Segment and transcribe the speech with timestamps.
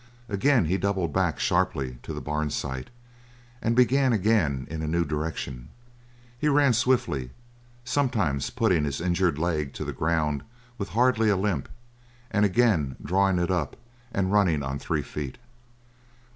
[0.29, 2.89] Again he doubled back sharply to the barn site,
[3.61, 5.69] and began again in a new direction.
[6.39, 7.29] He ran swiftly,
[7.85, 10.41] sometimes putting his injured leg to the ground
[10.79, 11.69] with hardly a limp,
[12.31, 13.75] and again drawing it up
[14.11, 15.37] and running on three feet.